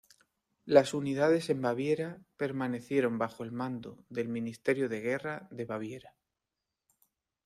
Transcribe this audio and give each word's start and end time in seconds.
Las 0.65 0.95
unidades 0.95 1.51
en 1.51 1.61
Baviera 1.61 2.23
permanecieron 2.35 3.19
bajo 3.19 3.43
el 3.43 3.51
mando 3.51 4.03
del 4.09 4.29
Ministerio 4.29 4.89
de 4.89 4.99
Guerra 4.99 5.47
de 5.51 5.65
Baviera. 5.65 6.15